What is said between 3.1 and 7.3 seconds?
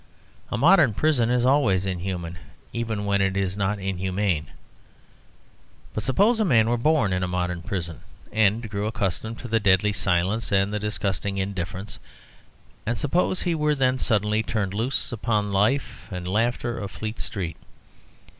it is not inhumane. But suppose a man were born in a